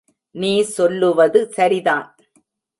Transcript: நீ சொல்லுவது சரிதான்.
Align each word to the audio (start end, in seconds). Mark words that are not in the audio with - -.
நீ 0.35 0.61
சொல்லுவது 0.61 1.39
சரிதான். 1.51 2.07